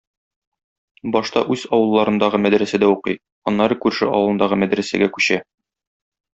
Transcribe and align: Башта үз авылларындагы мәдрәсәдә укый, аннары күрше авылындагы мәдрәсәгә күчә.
Башта 1.15 1.43
үз 1.55 1.65
авылларындагы 1.79 2.41
мәдрәсәдә 2.47 2.91
укый, 2.95 3.19
аннары 3.53 3.79
күрше 3.87 4.11
авылындагы 4.17 4.61
мәдрәсәгә 4.65 5.13
күчә. 5.19 5.43